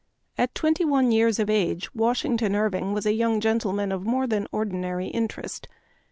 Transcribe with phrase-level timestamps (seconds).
[0.35, 4.47] AT twenty one years of age Washington Irving was a young gentleman of more than
[4.51, 5.67] ordinary interest.